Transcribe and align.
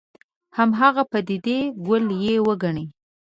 هماغه 0.57 1.03
پدیدې 1.11 1.59
کُل 1.85 2.05
یې 2.25 2.35
وګڼي. 2.45 2.85